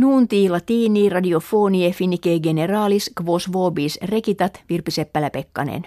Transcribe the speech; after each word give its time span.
Nunti 0.00 0.48
latini 0.48 1.08
radiofonie 1.08 1.92
finike 1.92 2.38
generalis 2.42 3.10
quos 3.22 3.52
vobis 3.52 3.98
recitat 4.02 4.62
Virpi 4.68 4.90
Seppälä-Pekkanen. 4.90 5.82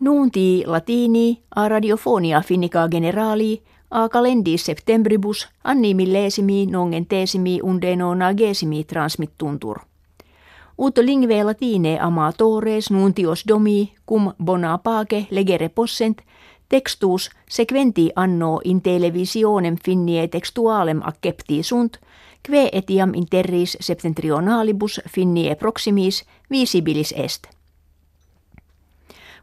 Nunti 0.00 0.62
latini 0.66 1.42
a 1.56 1.68
radiofonia 1.68 2.40
finica 2.40 2.88
generali 2.90 3.62
a 3.90 4.08
calendis 4.08 4.64
septembribus 4.64 5.48
anni 5.64 5.94
millesimi 5.94 6.66
nongentesimi 6.66 7.60
unde 7.62 7.96
nonagesimi 7.96 8.84
transmittuntur. 8.84 9.78
Ut 10.78 10.98
lingve 10.98 11.44
latine 11.44 11.98
amatores 12.00 12.90
nuntios 12.90 13.44
domi 13.48 13.92
cum 14.08 14.32
bona 14.44 14.78
pace 14.78 15.26
legere 15.30 15.68
possent 15.68 16.22
textus 16.68 17.30
sequenti 17.50 18.10
anno 18.16 18.60
in 18.64 18.82
televisionem 18.82 19.76
finnie 19.84 20.28
textualem 20.28 21.00
accepti 21.04 21.62
sunt, 21.62 21.98
kve 22.46 22.68
etiam 22.72 23.14
interris 23.14 23.76
septentrionalibus 23.80 25.00
finnie 25.08 25.54
proximis 25.54 26.24
visibilis 26.50 27.14
est. 27.16 27.48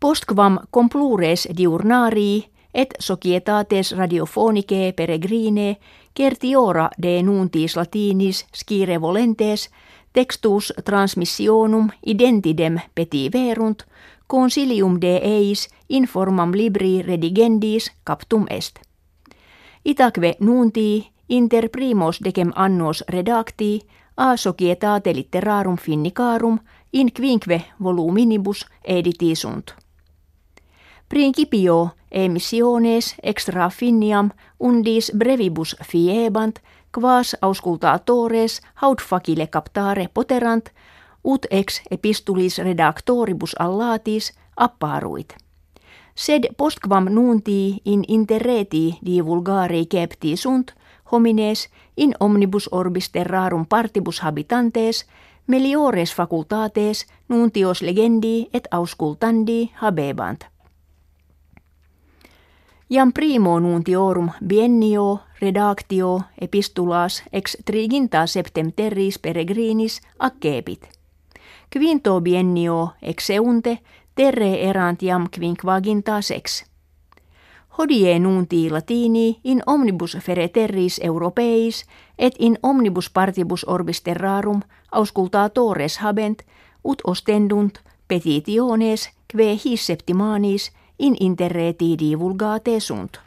Postquam 0.00 0.58
complures 0.70 1.48
diurnarii 1.56 2.52
et 2.74 2.94
societates 2.98 3.92
radiofonicae 3.92 4.92
peregrine 4.92 5.76
certiora 6.16 6.90
de 7.02 7.22
nuntis 7.22 7.76
latinis 7.76 8.46
scire 8.54 9.00
volentes 9.00 9.70
textus 10.12 10.72
transmissionum 10.84 11.90
identidem 12.06 12.78
peti 12.94 13.28
verunt 13.32 13.86
consilium 14.26 15.00
de 15.00 15.16
eis 15.16 15.68
informam 15.88 16.52
libri 16.54 17.02
redigendis 17.02 17.92
captum 18.04 18.46
est. 18.50 18.80
Itaque 19.84 20.36
nunti 20.40 21.11
inter 21.32 21.70
primos 21.70 22.20
decem 22.20 22.52
annos 22.54 23.04
redacti 23.08 23.80
a 24.16 24.36
societate 24.36 25.14
litterarum 25.14 25.76
finnicarum 25.76 26.58
in 26.92 27.12
quinque 27.12 27.64
voluminibus 27.82 28.66
editi 28.84 29.34
sunt. 29.34 29.74
Principio 31.08 31.90
emissiones 32.10 33.14
extra 33.22 33.68
finiam 33.70 34.30
undis 34.58 35.12
brevibus 35.18 35.76
fiebant 35.84 36.58
quas 36.92 37.36
auscultatores 37.42 38.60
haud 38.74 39.00
facile 39.00 39.46
captare 39.46 40.08
poterant 40.14 40.70
ut 41.24 41.46
ex 41.50 41.82
epistulis 41.90 42.58
redactoribus 42.58 43.54
allatis 43.58 44.32
apparuit. 44.56 45.34
Sed 46.14 46.44
postquam 46.56 47.04
nunti 47.08 47.80
in 47.84 48.04
interreti 48.08 48.98
divulgari 49.04 49.86
cepti 49.86 50.36
sunt, 50.36 50.74
homines 51.12 51.68
in 51.96 52.14
omnibus 52.20 52.68
orbis 52.72 53.10
terrarum 53.10 53.66
partibus 53.66 54.20
habitantes, 54.20 55.06
meliores 55.46 56.14
facultates 56.14 57.06
nuntios 57.28 57.82
legendi 57.82 58.48
et 58.52 58.68
auscultandi 58.70 59.70
habebant. 59.74 60.44
Jam 62.90 63.12
primo 63.12 63.60
nuntiorum 63.60 64.30
biennio 64.48 65.20
redactio 65.40 66.22
epistulas 66.40 67.22
ex 67.32 67.56
triginta 67.64 68.26
septem 68.26 68.72
terris 68.72 69.18
peregrinis 69.18 70.00
accepit. 70.18 70.88
Quinto 71.72 72.20
biennio 72.20 72.92
ex 73.02 73.26
seunte 73.26 73.78
terre 74.14 74.68
erant 74.68 75.00
jam 75.02 75.26
quinquaginta 75.26 76.20
sex. 76.22 76.71
Hodie 77.78 78.18
nunti 78.18 78.70
latini 78.70 79.40
in 79.44 79.62
omnibus 79.66 80.16
fere 80.20 80.48
terris 80.48 81.00
europeis 81.04 81.84
et 82.18 82.34
in 82.38 82.58
omnibus 82.62 83.10
partibus 83.10 83.64
orbis 83.68 84.00
terrarum 84.00 84.60
auscultatores 84.92 85.96
habent 85.98 86.42
ut 86.84 87.02
ostendunt 87.04 87.78
petitiones 88.08 89.10
kve 89.28 89.58
his 89.64 89.86
septimanis 89.86 90.72
in 90.98 91.16
interreti 91.20 91.96
divulgate 91.98 92.80
sunt. 92.80 93.20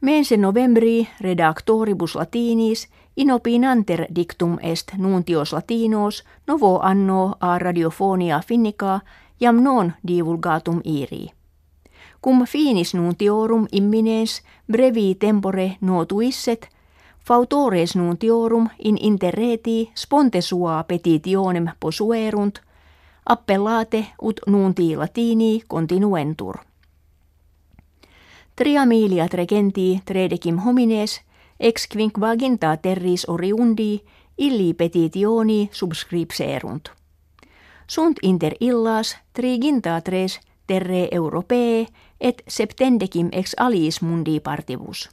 Mense 0.00 0.36
novembri 0.36 1.08
redactoribus 1.20 2.14
latinis 2.14 2.88
in 3.16 3.30
opinanter 3.30 4.06
dictum 4.14 4.58
est 4.62 4.92
nuntios 4.98 5.52
latinos 5.52 6.24
novo 6.46 6.80
anno 6.82 7.34
a 7.40 7.58
radiofonia 7.58 8.40
finnica 8.40 9.00
jam 9.40 9.62
non 9.62 9.92
divulgatum 10.08 10.80
iri. 10.84 11.35
Cum 12.26 12.44
finis 12.44 12.94
nuntiorum 12.94 13.68
imminens 13.72 14.42
brevi 14.66 15.14
tempore 15.14 15.76
notuisset, 15.80 16.68
fautores 17.22 17.94
nuntiorum 17.94 18.66
in 18.78 18.96
interreti 19.00 19.90
sponte 19.94 20.40
sua 20.40 20.84
petitionem 20.88 21.68
posuerunt, 21.80 22.58
appellate 23.24 24.06
ut 24.22 24.40
nunti 24.46 24.96
latini 24.96 25.62
continuentur. 25.68 26.58
Tria 28.56 28.86
miliat 28.86 29.34
regenti 29.34 30.02
tredecim 30.04 30.58
homines 30.58 31.20
ex 31.60 31.86
quinquaginta 31.94 32.76
terris 32.76 33.28
oriundi 33.28 34.02
illi 34.38 34.74
petitioni 34.74 35.68
subscripserunt. 35.72 36.90
Sunt 37.86 38.18
inter 38.22 38.54
illas 38.60 39.16
triginta 39.32 40.00
tres 40.00 40.40
terre 40.66 41.08
europee 41.12 41.86
et 42.20 42.42
septendecim 42.48 43.28
ex 43.32 43.54
aliis 43.56 44.02
mundi 44.02 44.40
partibus. 44.40 45.10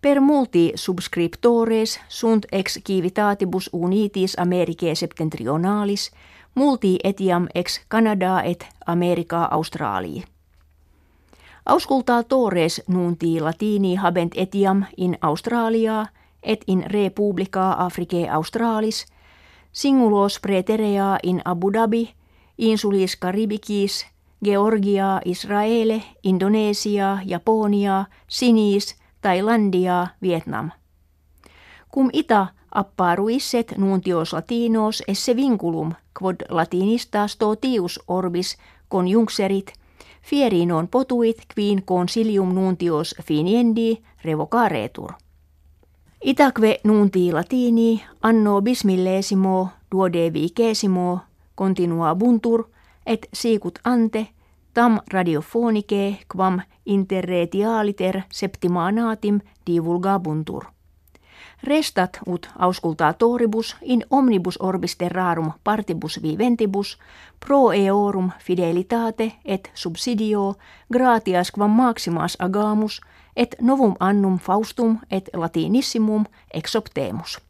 Per 0.00 0.20
multi 0.20 0.72
subscriptores 0.74 2.00
sunt 2.08 2.46
ex 2.52 2.78
civitatibus 2.86 3.70
unitis 3.72 4.34
Americae 4.38 4.94
septentrionalis 4.94 6.10
multi 6.54 6.98
etiam 7.04 7.48
ex 7.54 7.80
Canada 7.88 8.42
et 8.42 8.66
America 8.86 9.48
Australii. 9.50 10.24
Auscultatores 11.66 12.82
nunti 12.86 13.40
latini 13.40 13.94
habent 13.96 14.32
etiam 14.36 14.84
in 14.96 15.18
Australia 15.22 16.06
et 16.42 16.64
in 16.66 16.84
Republica 16.90 17.72
Africae 17.72 18.30
Australis, 18.30 19.06
singulos 19.72 20.40
preterea 20.40 21.18
in 21.22 21.42
Abu 21.44 21.72
Dhabi, 21.72 22.14
insulis 22.58 23.16
Caribikis, 23.16 24.06
Georgia, 24.44 25.20
Israele, 25.24 26.02
Indonesia, 26.22 27.18
Japonia, 27.26 28.04
Sinis, 28.28 28.96
Thailandia, 29.20 30.06
Vietnam. 30.22 30.70
Cum 31.94 32.10
ita 32.12 32.46
apparuisset 32.74 33.74
nuntios 33.76 34.32
latinos 34.32 35.02
esse 35.08 35.36
vinculum 35.36 35.92
quod 36.20 36.36
latinistas 36.48 37.36
totius 37.36 38.00
orbis 38.06 38.58
conjuncserit– 38.88 39.72
fieri 40.26 40.66
non 40.66 40.88
potuit 40.88 41.36
quin 41.54 41.82
consilium 41.82 42.54
nuntios 42.54 43.14
finiendi 43.22 44.02
revocaretur. 44.24 45.12
Itaque 46.24 46.80
nunti 46.84 47.32
latini 47.32 48.02
anno 48.22 48.62
bismillesimo 48.62 49.68
duodevicesimo 49.90 51.20
continua 51.56 52.14
buntur 52.14 52.68
et 53.06 53.26
sicut 53.32 53.78
ante 53.84 54.26
tam 54.74 55.00
radiofonike 55.12 56.18
quam 56.36 56.60
interretialiter 56.86 58.22
septimanatim 58.30 59.40
divulgabuntur. 59.66 60.64
Restat 61.62 62.18
ut 62.26 62.50
auscultatoribus 62.58 63.76
in 63.82 64.04
omnibus 64.10 64.56
orbis 64.60 64.96
terrarum 64.96 65.52
partibus 65.64 66.22
viventibus 66.22 66.98
pro 67.46 67.72
eorum 67.72 68.30
fidelitate 68.38 69.32
et 69.44 69.70
subsidio 69.74 70.54
gratias 70.92 71.50
quam 71.50 71.70
maximas 71.70 72.36
agamus 72.38 73.00
et 73.36 73.56
novum 73.60 73.94
annum 74.00 74.38
faustum 74.38 74.98
et 75.10 75.30
latinissimum 75.32 76.24
exoptemus. 76.54 77.45